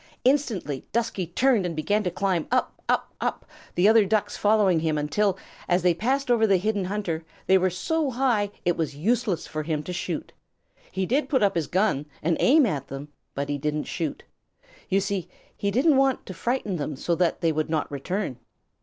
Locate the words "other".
3.87-4.03